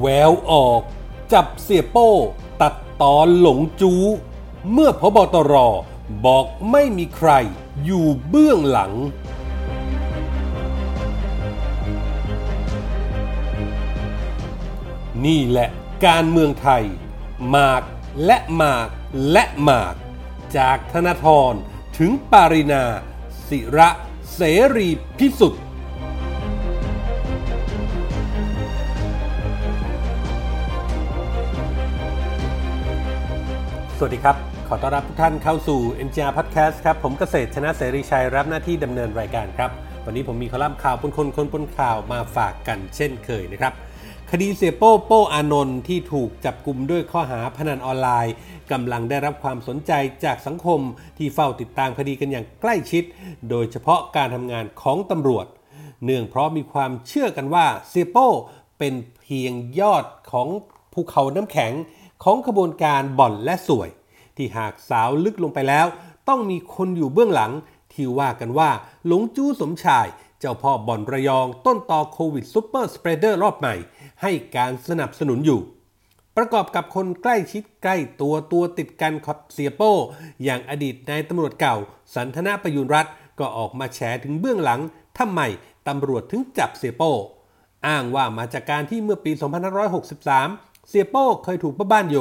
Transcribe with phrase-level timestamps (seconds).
[0.00, 0.82] แววออก
[1.32, 2.10] จับเสียโป้
[2.60, 3.92] ตัดตอนหลงจู
[4.72, 5.54] เมื่อพบตร
[6.24, 7.30] บอกไม่มีใคร
[7.84, 8.92] อยู่เบื้องหลัง
[15.24, 15.68] นี่แหละ
[16.06, 16.84] การเมืองไทย
[17.50, 17.82] หมาก
[18.24, 18.88] และหมาก
[19.30, 19.94] และหมาก
[20.56, 21.52] จากธนาธร
[21.96, 22.84] ถึงปารินา
[23.48, 23.88] ศิระ
[24.34, 24.40] เส
[24.76, 24.88] รี
[25.18, 25.64] พิสุทธิ์
[34.00, 34.36] สวัสดีครับ
[34.68, 39.70] ขอต้อนรับทุกท่านเข้าสู่ NGR Podcast ครับ ผมเกษตรชนะเสรีชัยรับหน้าที่ดำเนินรายการครับ
[40.04, 43.72] วันนี้ผมมีคอลัมน์ข่าวปนคนคนปนข่าวมาฝากกันเช่นเคยนะครับ
[44.30, 48.34] คดีเสียโป้โป้อานนท์ที่ถูกจับกลุ่มด้วยข้อหาพนันออนไลน์
[48.72, 49.92] กำลังได้รับความสนใจ
[50.24, 50.80] จากสังคม
[51.18, 53.04] ที่เฝ้าติดตามคดีกันอย่างใกล้ชิด
[53.50, 55.46] โดยเฉพาะการทำงานของตำรวจ
[56.04, 58.28] เนื่องเพราะมีความเชื่อกันว่าเสียโป้
[58.78, 60.48] เป็นเพียงยอดของ
[60.92, 61.74] ภูเขาน้ำแข็ง
[62.22, 63.88] ของขบวนการบ่อนและสวย
[64.36, 65.86] ที่หากสาวลึกลงไปแล้ว
[66.28, 67.52] ต้องมีคนอยู่เบื้องหลัง
[67.92, 68.70] ที่ว่ากันว่า
[69.06, 70.06] หลงจู้สมชาย
[70.38, 73.74] เจ้าพ่อบ่อนระยองต้นต่อโควิดซูเปอร์สเปรเดอร์รอบใหม่
[74.22, 75.60] ให้การสนับสนุนอยู่
[76.36, 79.92] ประกอบกับคนใกล้ชิดใกล้ตัวตัวติดกันขับเสียโป้
[80.44, 81.76] อย่างอดีตนายตำรวจเก่า
[82.14, 83.06] สันทนาประยุนรัฐ
[83.38, 84.80] ก็ออกมาแฉถึงเบื้องหลัง
[85.18, 85.40] ทำไม
[85.88, 87.12] ตำรวจถึงจับเสียโป้
[87.86, 89.32] อ้างว่ามาจากการที่เมื่อปี
[90.06, 92.16] 2563 เสียโป้เคยถูกป้าบ้านโย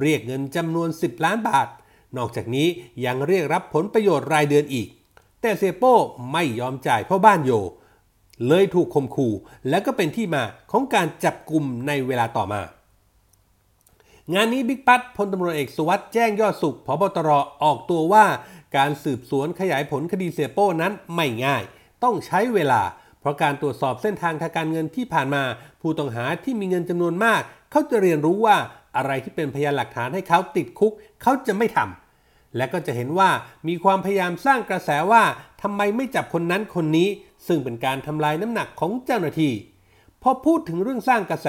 [0.00, 1.68] เรียกเงินจำนวน 10 ล้านบาท
[2.16, 2.68] นอกจากนี้
[3.04, 4.88] ยังเรียกรับผลประโยชน์รายเดือนอีก
[5.40, 5.94] แต่เสียโป้
[6.32, 7.52] ไม่ยอมจ่ายพ่อบ้านโย
[8.48, 9.32] เลยถูกข่มขู่
[9.68, 12.62] และก็เป็นที่มาของการจับกลุ่มในเวลาต่อมา
[14.34, 17.30] งานนี้บิ๊กปัตพลตำรวจเอกสุวัสด์แจ้งยอดสุขพบตร
[17.62, 18.26] ออกตัวว่า
[18.76, 21.62] การสืบสวนขยายผลคดีเสียโป้นั้นไม่ง่าย
[22.02, 22.82] ต้องใช้เวลา
[23.20, 25.42] เพราะการตรวจสอบเส้นทางทางการเงินที่ผ่านมา
[25.80, 28.56] ผู้ต้องหาที่มีเงินจำนวนมาก เขาจะเรียนรู้ว่า
[28.96, 30.92] อะไรที่เป็นพยานหลักฐานให้เขาติดคุก
[31.22, 33.30] เขาจะไม่ทำและก็จะเห็นว่า
[33.68, 35.22] มีความพยายามสร้างกระแสว่า
[35.62, 37.08] ทำไมไม่จับคนนั้นคนนี้
[37.46, 39.52] ซึ่งเป็นการทำลายน้ำหนักของเจ้าหน้าที่
[40.22, 41.48] พอพูดถึงเรื่องสร้างกระแส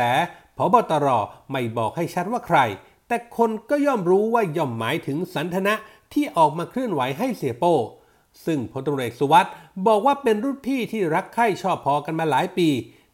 [0.57, 1.07] พบตร
[1.51, 2.59] ไม่บอกให้ชัดว่าใคร
[3.07, 5.73] แต่คนก็ย่อมรู้ว่าย่อมหมายถึงสันทนะ
[6.13, 7.75] ที่ออกมาเคลื่อนไหวให้เสียโป้
[8.45, 9.51] ซึ่งพลตำรวจเอกสุวัสด์
[9.87, 12.69] บอกว่าเป็นรุ่นพี่ที่รักใคร่ชอบพอกันมาหลายปี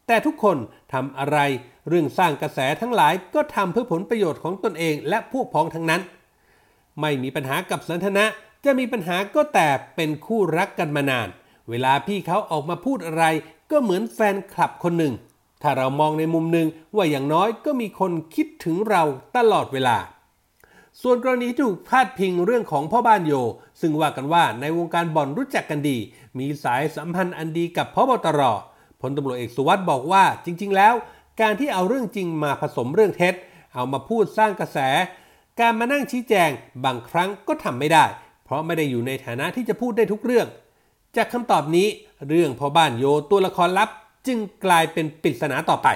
[0.08, 0.56] แต่ทุกคน
[0.92, 1.38] ทำอะไร
[1.88, 6.00] เรื่องสร้างกระแสทั้งหลายก็ทำเพื่อผลประโยชน์ของตนเองและพวกพ้องทั้งนั้น
[7.00, 8.24] ไม่มีปัญหากับสันทนะ
[8.64, 11.28] จะมีปัญหาก็แต่เป็นคู่รักกันมานาน
[11.68, 13.24] เวลาพี่เขาออกมาพูดอะไร
[13.70, 15.14] ก็เหมือนแฟนคลับคนหนึ่ง
[15.62, 19.02] ถ้าเรามองในมุมหนึ่งว่าอย่างน้อยก็มีคนคิดถึงเรา
[19.36, 19.96] ตลอดเวลา
[21.02, 23.32] ส่วนกรณีที่ถูกพาดพิงเรื่องของพ่อบ้านโย
[23.80, 25.96] ซึ่งว่ากันว่าในวงการบ่อนรู้จักกันดี
[26.38, 28.40] มีสายสัมพันธ์อันดีกับพบตร
[29.00, 30.94] พลตำรวจเอกสุวัสด์บอกว่าจริง ๆ แล้ว
[31.40, 33.34] การที่เอาเรื่องจริงมาผสมเรื่องเท็จ
[33.74, 34.78] เอามาพูดสร้างกระแส
[35.60, 36.50] การมานั่งชี้แจง
[36.84, 38.04] บางครั้งก็ทำไม่ได้
[38.44, 40.46] เพราะไม่ได้อยู่ในฐานะที่จะพูดได้ทุกเรื่อง
[41.16, 41.88] จากคำตอบนี้
[42.28, 43.88] เรื่องพ่อบ้านโยตัวละครลับ
[44.26, 45.88] จึงกลายเป็นปริศนาต่อไป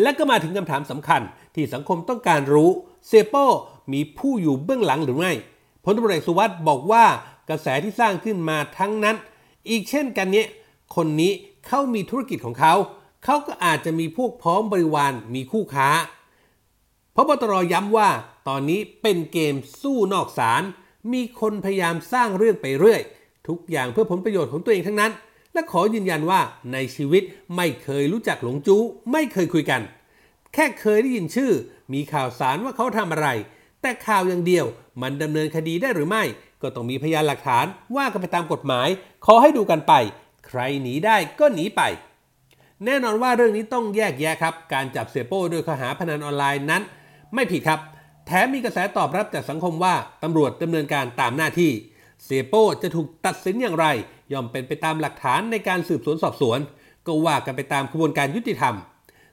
[0.00, 1.20] และก็มาถึงคำถามสำคัญ
[1.54, 2.70] ที่สังคมต้องการรู้
[3.08, 3.46] เซโป้
[3.92, 5.32] มีผู้อยู่เบื้องหลังหรือไม่
[5.84, 7.04] พลตำรวจเอกสุวัสด์บอกว่า
[7.48, 9.16] กระแสที่สร้างขึ้นมาทั้งนั้น
[9.68, 10.46] อีกเช่นกันเนี้ย
[10.96, 11.32] คนนี้
[11.66, 12.74] เขามีธุรกิจของเขา
[13.24, 15.88] เขาก็อาจจะมีพวกพร้องบริวารมีคู่ค้า
[17.14, 18.10] พบตรย้ำว่า
[18.48, 20.62] ตอนนี้เป็นเกมสู้นอกศาล
[21.12, 23.00] มีคนพยายามสร้างเรื่องไปเรื่อย
[23.48, 25.12] ทุกอย่างเพื่อผลประโยชน์ของตัวเองทั้งนั้น
[25.52, 26.40] และขอยืนยันว่า
[26.72, 27.22] ในชีวิต
[27.56, 29.82] ไม่เคยรู้จักหลงจู้ไม่เคยคุยกัน
[30.54, 31.52] แค่เคยได้ยินชื่อ
[31.92, 33.28] มีข่าวสารว่าเขาทำอะไร
[33.82, 34.66] แต่ข่าวอย่างเดียว
[35.02, 36.24] มันดำเนินคดีได้หรือไม่
[36.62, 38.88] ก็ต้องมีพยานหลักฐานว่ากันไปตามกฎหมาย
[39.26, 39.92] ขอให้ดูกันไป
[40.46, 41.82] ใครหนีได้ก็หนีไป
[42.84, 46.82] แน่นอนว่าเรื่องนี้ต้องแยกแยะครับ การจับเสียโป้โดยข้อหาพนันออนไลน์นั้น
[47.34, 47.80] ไม่ผิดครับ
[48.26, 51.72] แถมมีกระแสตอบรับจากสังคมว่าตำรวจดำเนินการตามหน้าที่
[52.24, 53.86] เสียโป้จะถูกตัดสินอย่างไร
[54.32, 56.58] ย่อมเป็นไปตามหลักฐานในการสืบสวนสอบสวน
[57.06, 58.74] ก็ว่ากันไปตามกระบวนการยุติธรรม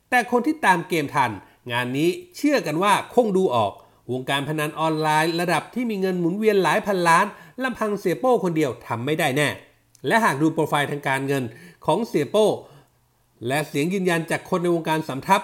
[0.10, 1.32] แต่คนที่ตามเกมทัน
[1.72, 3.72] งานนี้เชื่อกันว่าคงดูออก
[4.12, 7.26] วงการพนันออนไลน์ ระดับที่มีเงินหมุนเวียนหลายพันล้าน
[7.64, 9.48] ลำพังเสียโป้คนเดียวทำไม่ได้แน่
[10.08, 11.44] และหากดูโปรไฟล์ทางการเงิน
[11.86, 12.48] ของเสียโป้
[13.48, 15.42] และเสียงยืนยันจากคนในวงการสำทับ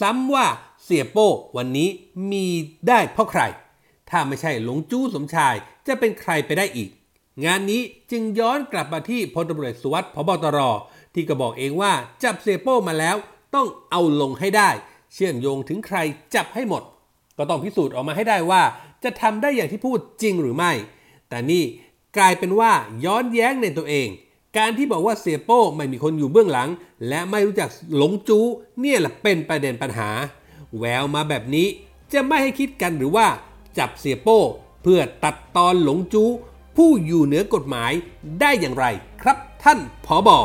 [0.00, 0.46] ซ้ำว่า
[0.84, 1.88] เสียโป้วันนี้
[2.30, 2.46] มี
[2.88, 3.42] ได้เพราะใคร
[4.10, 5.54] ถ้าไม่ใช่หลงจู้สมชาย
[5.86, 6.90] จะเป็นใครไปได้อีก
[7.44, 10.58] งานนี้จึงย้อนกลับมาที่พลตำรวจสุวัสดิ์พบตร
[11.14, 11.92] ที่ก็บอกเองว่า
[12.22, 13.16] จับเสียโป้มาแล้ว
[13.54, 14.70] ต้องเอาลงให้ได้
[15.12, 15.98] เชื่อมโยงถึงใคร
[16.34, 16.82] จับให้หมด
[17.36, 18.62] ก็ต้องพิสูจน์ออกมาให้ได้ว่า
[19.04, 20.72] จะทำได้อย่างที่พูดจริงหรือไม่
[21.28, 21.64] แต่นี่
[22.18, 22.72] กลายเป็นว่า
[23.04, 24.08] ย้อนแย้งในตัวเอง
[24.58, 26.68] การที่บอกว่าเสียโป้ไม่มีคนอยู่เบื้องหลัง
[27.08, 28.44] และไม่รู้จักหลงจู้
[28.80, 30.10] เนี่ยแหละเป็นประเด็นปัญหา
[30.78, 31.66] แววมาแบบนี้
[32.12, 33.26] จะไม่ให้คิดกันหรือว่า
[33.78, 34.40] จับเสียโป้
[34.82, 36.28] เพื่อตัดตอนหลงจู้
[36.76, 37.92] ผู้อยู่เหนือกฎหมาย
[38.40, 38.84] ได้อย่างไร
[39.22, 40.38] ครับท่านผอบอ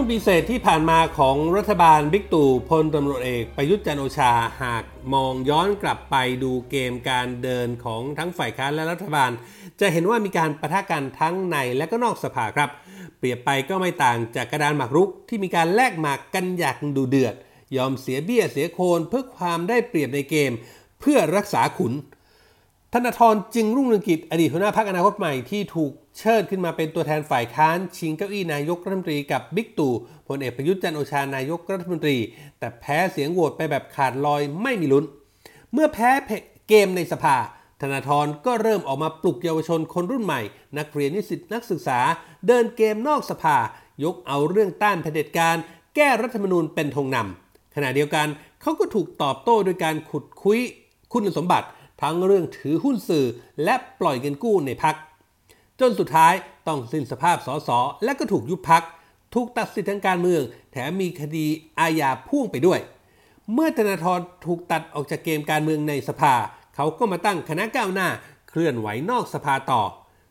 [0.00, 4.84] ช่วงปีเศษที่ผ่านมาของรัฐบาลบิ๊กตู่พลตำรวจเอกประยุทธ์จันโอชาหาก
[5.14, 9.30] มองย้อนกลับไปดูเกมการเดินของทั้งฝ่ายค้านและรัฐบาล
[9.80, 12.70] จะเห็นว่ามีการประทะกันทั้งในและก็นอกสภาครับ
[13.18, 17.34] เปรียบไปก็ไม่ต่างจากกระดานหมากรุกที่มีการแลกหมากกันอย่างดูเดือด
[17.76, 20.52] ยอมเสียเบี้ยเสียโคนเพื่อความได้เปรียบในเกม
[21.00, 21.92] เพื่อรักษาขุน
[22.94, 29.92] ธนาธรจึงรุ่งเรืองกิจอดีตหัวหน้าพรรคอนาคตใหม่ที่ถูกเชิดขึ้นมาเป็นตัวแทนฝ่ายค้าน ชิงเก้าอี้นายกรัฐมนตรีกับบิ๊กตู่
[30.28, 32.16] พลเอกประยุทธ์จันโอชานายกรัฐมนตรี
[32.58, 35.04] แต่แพ้เสียงโหวตไปแบบขาดลอยไม่มีลุ้น
[35.72, 36.10] เมื่อแพ้
[36.68, 37.36] เกมในสภา
[37.80, 40.40] ธนาธรก็เริ่มออกมาปลุกเยาวชนคนรุ่นใหม่
[40.78, 41.98] นักเรียนนิสิตนักศึกษา
[42.46, 43.56] เดินเกมนอกสภา
[44.04, 45.56] ยกเอาเรื่องต้านเผด็จการ
[45.96, 48.26] แก้รัฐธรรมนูญเป็นธงนำขณะเดียวกัน
[48.62, 50.58] เขาก็ถูกตอบโต้โดยการขุดคุย
[51.12, 51.66] คุณสมบัติ
[52.02, 53.26] ทั้งเรื่องถือหุ้นสื่อ
[53.64, 54.96] และปล่อยเงินกู้ในพัก
[55.80, 56.34] จนสุดท้าย
[56.66, 57.70] ต้องสิ้นสภาพสส
[58.04, 58.84] และก็ถูกยุบพัก
[59.34, 60.42] ถูกตัดสิทธิทางการเมือง
[60.72, 61.46] แถมมีคดี
[61.78, 62.80] อาญาพ่วงไปด้วย
[63.52, 66.34] เมื่อธนาธรถูกตัดออกจากเกมการเมืองในสภา
[66.74, 68.08] เขาก็มาตั้งคณะก้าวหน้า
[68.48, 69.82] เคลื่อนไหวนอกสภาต่อ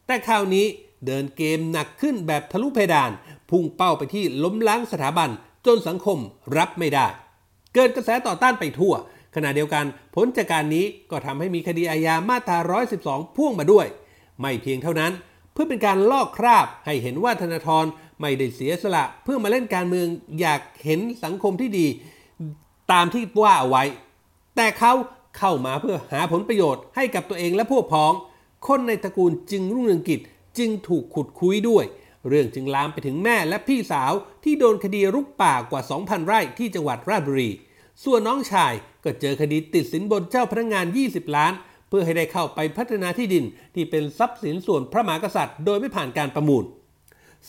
[0.06, 0.66] แต่คราวนี้
[1.06, 3.12] เดินเกมหนักขึ้นแบบทะลุเพดาน
[3.50, 5.30] พุ่งเป้าไปที่ล้มล้างสถาบัน
[5.66, 6.18] จนสังคม
[6.58, 7.08] รับไม่ได้
[7.74, 8.94] เกิดกระแสต่อต้านไปทั่ว
[9.38, 9.86] ขณะเดียวกัน
[10.16, 12.58] ผลจากการนี้ก็ทำให้มีคดีอาญามาตรา
[12.98, 13.88] 112 พ่วงมาด้วย
[14.40, 15.12] ไม่เพียงเท่านั้น
[15.54, 17.86] เพื่อเป็นการลอกคราบให้เห็นว่าธนาธร
[18.22, 20.08] ไม่ได้เสียสละ เพื่อมาเล่นการเมือง
[20.40, 21.88] อยากเห็นสังคมที่ดี
[22.92, 23.84] ตามที่ว่าเอาไว้
[24.56, 24.94] แต่เขา
[25.38, 28.14] เข้ามาเพื่อหาผลประโยชน์ให้กับตัวเองและพวกพ้อง
[28.68, 30.20] คนในตระกูลจึงรุ่งเรืองกิจ
[30.58, 31.86] จึงถูกขุดคุยด้วย
[32.28, 34.12] เรื่องจึงลามไปถึงแม่และพี่สาว
[34.44, 37.50] ที่โดนคดีรุกป่ากว่า 2,000 ไร่ที่จังหวัดราชบุรี
[38.04, 38.74] ส่วนน้องชาย
[39.04, 41.54] ก็เจอคดีติดสินบนเจ้าพนักงาน 20 ล้าน
[41.90, 43.44] เพื่อให้ได้เข้าไปพัฒนาที่ดิน
[43.76, 46.64] ที่เป็นทรัพย์สินส่วนพระมหากษัตริย์ โดยไม่ผ่านการประมูล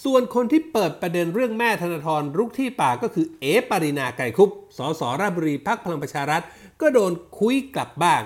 [0.05, 6.43] ส่วนคนที่เปิดประเด็นเรื่องแม่ธนาธรรุกที่ป่าก็คือเอปารินาไก่คุปสสราชบุรีพักพลังประชารัฐ
[6.81, 8.23] ก็โดนคุยกลับบ้าง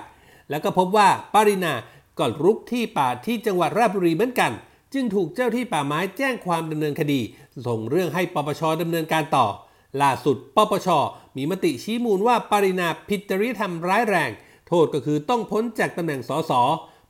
[0.49, 1.73] แล้วก็พบว่าปารินา
[2.19, 4.51] ก็รุกที่ป่าที่จังหวัดราชบุรีเหมือนกัน
[4.93, 7.19] จึงถูกเจ้าที่ป่าไม้แจ้งความดำเนินคดี
[7.67, 9.47] ส่งเรื่องให้ปปชดำเนินการต่อ
[10.01, 10.87] ล่าสุดปปช
[11.37, 14.31] มีมติชี้มูลว่าปรินาผิดจริยธรรมร้ายแรง
[14.67, 16.51] โทษก็คือต้องพ้นจากตำแหน่งสส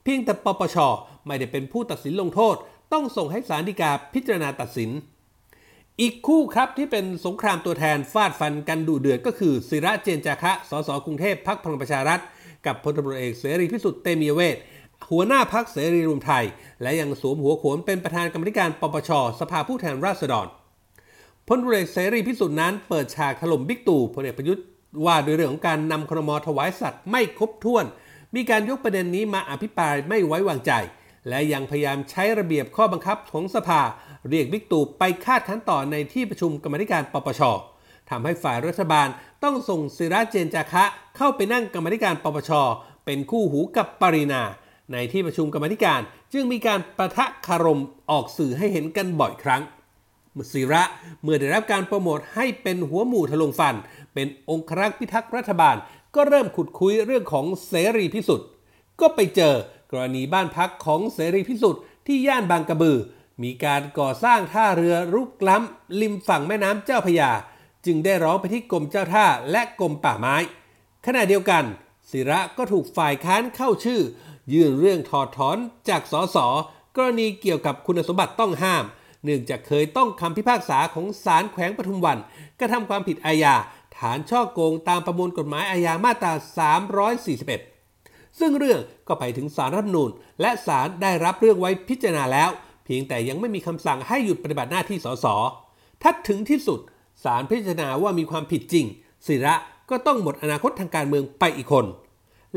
[0.04, 0.78] เพียงแต่ปปช
[1.26, 2.56] ไม่ได้เป็นผู้ตัดสินลงโทษ
[2.94, 4.90] ต้องส่งให้ศาลฎีกาพิจารณาตัดสิน
[6.02, 12.20] อีกคู่ครับที่เป็นสงครามตัวแทนฟาดฟันกันดุเดือดก็คือศิระเจนจาคะ สสกรุงเทพพักพลังประชารัฐ
[12.66, 14.58] กับพลตำรวจเอกเสรีพิสุทธิ์เตมียเวท
[15.10, 16.46] หัวหน้าพักเสรีรวมไทย
[16.82, 19.10] และยังสวมหัวโขนเป็นประธานกรรมธิการปปช
[19.40, 20.48] สภาผู้แทนราษฎร
[21.48, 24.64] พลเอเสรีพิสุทธิ์นั้นเปิดฉากถล่มบิ๊กตู่พลเอกประยุทธ์
[25.06, 27.86] ว่าด้วยเรื่องของการนำครมถวายสัตว์ไม่ครบถ้วน
[28.36, 30.72] มีการยกประเด็นนี้มาอภิปรายไม่ไว้วางใจ
[31.30, 33.82] และยังพยายามใช้ระเบียบข้อบังคับของสภา
[34.30, 37.42] เรียกบิ๊กตู่ไปคาดคั้นต่อในที่ประชุมกรรมธิการปปช
[38.10, 39.08] ทำให้ฝ่ายรัฐบาล
[39.44, 40.84] ต้องส่งศิระเจนจาคะ
[41.18, 42.52] เข้าไปนั่งกรรมธิการปปช
[43.06, 44.44] เป็นคู่หูกับปรินา
[44.92, 46.02] ในที่ประชุมกรรมธิการ
[46.34, 49.62] จึงมีการประทะคารมออกสื่อให้เห็นกันบ่อยครั้ง
[50.54, 50.84] ศิระ
[51.24, 53.76] เมื่อได้รับการโปรโมทให้เป็นหัวหมู่ทะลงฟัน
[54.14, 55.76] เป็นองครักษ์พิทักษ์รัฐบาล
[56.16, 58.48] ก็เริ่มขุดคุยเรื่องของเสรีพิสุทธิ์
[59.00, 59.54] ก็ไปเจอ
[59.92, 62.98] กรณีบ้านพักของเสรีพิสุทธิ์ที่ย่านบางกระบือ
[63.44, 67.32] มีการก่อสร้างท่าเรือรุกล้ำริมฝั่งแม่น้ำเจ้าพยา
[67.86, 70.36] จึงได้ร้องไปที่กรมเจ้าท่าและกรมป่าไม้
[71.06, 71.64] ขณะเดียวกัน
[72.12, 74.02] ศิระก็ถูกฝ่ายค้านเข้าชื่อ
[74.54, 75.58] ยื่นเรื่องถอดถอน
[75.90, 76.38] จากสส
[76.96, 78.84] กรณีเกี่ยวกับคุณสมบัติต้องห้าม
[79.24, 82.18] เนื่องจากเคยต้องคำพิพากษาของศาลแขวงปทุมวัน
[82.60, 83.56] กระทำความผิดอาญา
[83.98, 86.34] ฐานช่อโกงตามประมวลกฎหมายอาญามาตรา
[87.56, 90.10] 341 ซึ่งเรื่องก็ไปถึงศาลรัฐมนูญ
[90.42, 92.50] และศาลได้รับเรื่องไว้พิจารณาแล้ว
[92.86, 95.26] เพียงแต่ยังไม่มีคำสั่งให้หยุดปฏิบัติหน้าที่สส
[96.02, 96.80] ถ้าถึงที่สุด
[97.24, 98.86] ศาลพิจารณาว่ามีความผิดจริง
[99.28, 99.56] ศิระ
[99.90, 101.86] ก็ต้องหมดอนาคตทางการเมืองไปอีกคน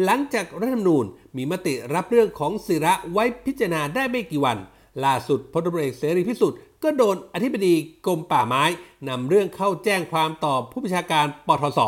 [0.05, 1.05] หลังจากรัฐธรรมนูญ
[1.37, 4.59] มีมติรับเรื่องของศิระไว้พิจารณาได้ไม่กี่วัน
[5.05, 7.75] ล่าสุดพลตำรวจเอกเสรีพิสุทธิ์ก็โดนอธิบดี
[8.07, 8.65] กรมป่าไม้
[9.09, 11.81] นำเรื่องเข้าแจ้งความต่อผู้บัญชาการปทศ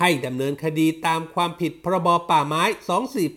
[0.00, 2.62] ให้ดำเนินคดีตามความผิดพรบป่าไม้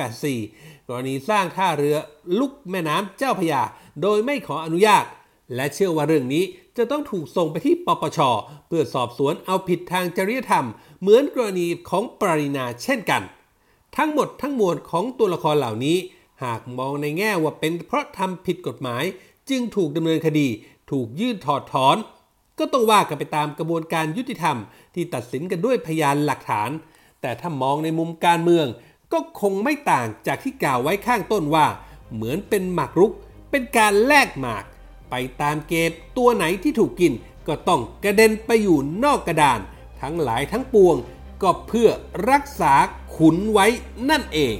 [0.07, 1.95] 2484 กรณีสร้างท่าเรือ
[2.39, 3.61] ลุกแม่น้ำเจ้าพยา
[4.01, 5.05] โดยไม่ขออนุญาต
[5.55, 6.43] และเชื่อว่าเรื่องนี้
[6.77, 8.19] จะต้องถูกส่งไปที่ปปช
[8.67, 10.67] เพื่อสอบสวนเอาผิดทางจริยธรรม
[11.01, 13.23] เหมือนกรณีของปรินาเช่นกัน
[13.97, 15.97] ทั้งหมดทั้งมวลของตัวละครเหล่านี้
[16.43, 19.03] หากมองในแง่ว่าเป็นเพราะทำผิดกฎหมาย
[19.49, 20.47] จึงถูกดำเนินคดี
[20.91, 21.97] ถูกยื่นถอดถอน
[22.59, 24.57] ก็ต้องว่ากันไปตามกระบวนการยุติธรรม
[24.95, 26.69] ที่ตัดสินกันด้วยพยานหลักฐาน
[27.21, 28.67] แต่ถ้ามองในมุมการเมือง
[29.13, 31.67] ก็คงไม่ต่างจากที่กล่าวไว้ข้างต้นว่า
[32.13, 33.11] เหมือนเป็นหมากรุก
[33.49, 34.63] เป็นการแลกหมาก
[35.09, 37.13] ไปตามเกมตัวไหนที่ถูกกิน
[37.47, 39.59] ก็ต้องกระเด็นไปอยู่นอกกระดาน
[40.01, 40.95] ทั้งหลายทั้งปวง
[41.41, 41.89] ก็เพื่อ
[42.31, 42.73] รักษา
[43.15, 43.67] ขุนไว้
[44.09, 44.55] นั่นเอง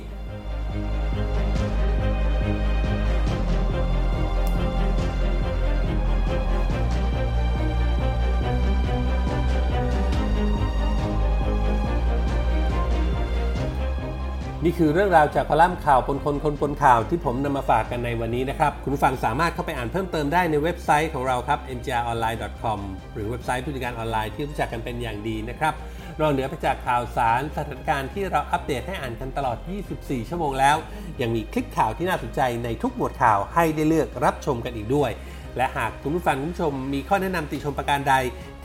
[14.67, 22.79] นี่คือเรื่องราวจากคอลัมน์ข่าวปนคนคนปนข่าวที่ผมนำมาฝากกันในวันนี้นะครับ คุณผู้ฟังสามารถเข้าไปอ่านเพิ่มเติมได้ในเว็บไซต์ของเราครับ mgronline.com
[23.13, 25.73] หรือเว็บไซต์ผู้จัดการออนไลน์ที่รู้จักกันเป็นอย่างดีนะครับ
[26.19, 29.57] นอกเหนือไปจากข่าวสารสถานการณ์ที่เราอัปเดตให้อ่านกันตลอด
[29.93, 30.75] 24 ชั่วโมงแล้ว
[31.21, 35.11] ยังมีคลิปข่าวที่น่าสนใจในทุกหมวดข่าวให้ได้เลือกรับชมกันอีกด้วย
[35.57, 38.13] และหากคุณผู้ฟังคุณผู้ชมมีข้อแนะนำติชมประการใด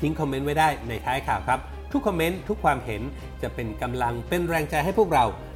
[0.01, 1.61] ทิ้งคอมเมนต์ไว้ได้ในท้ายข่าวครับ
[1.93, 3.03] ทุกคอมเมนต์ทุกความเห็น
[3.43, 5.25] จะเป็นกำลังเป็นแรงใจให้พวกเรา